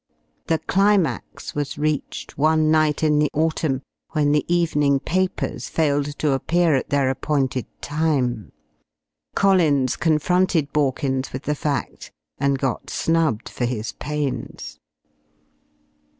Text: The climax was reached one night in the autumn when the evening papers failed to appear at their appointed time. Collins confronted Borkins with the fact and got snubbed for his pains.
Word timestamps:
The 0.47 0.57
climax 0.57 1.53
was 1.53 1.77
reached 1.77 2.35
one 2.35 2.71
night 2.71 3.03
in 3.03 3.19
the 3.19 3.29
autumn 3.35 3.83
when 4.13 4.31
the 4.31 4.43
evening 4.51 4.99
papers 4.99 5.69
failed 5.69 6.17
to 6.17 6.31
appear 6.31 6.73
at 6.73 6.89
their 6.89 7.11
appointed 7.11 7.67
time. 7.83 8.51
Collins 9.35 9.95
confronted 9.97 10.73
Borkins 10.73 11.31
with 11.31 11.43
the 11.43 11.53
fact 11.53 12.11
and 12.39 12.57
got 12.57 12.89
snubbed 12.89 13.47
for 13.47 13.65
his 13.65 13.91
pains. 13.91 14.79